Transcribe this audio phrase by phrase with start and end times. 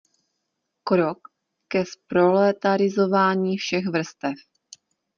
[0.83, 1.27] Krok
[1.67, 4.35] ke zproletarizování všech vrstev.